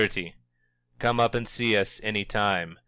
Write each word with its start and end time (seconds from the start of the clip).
"_Come 0.99 1.19
up 1.19 1.35
and 1.35 1.47
see 1.47 1.77
us 1.77 1.99
any 2.03 2.25
time. 2.25 2.79